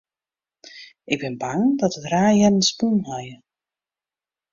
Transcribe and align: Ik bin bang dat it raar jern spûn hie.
Ik 1.13 1.19
bin 1.21 1.35
bang 1.43 1.63
dat 1.79 1.97
it 1.99 2.09
raar 2.11 2.33
jern 2.39 2.59
spûn 2.69 2.97
hie. 3.09 3.33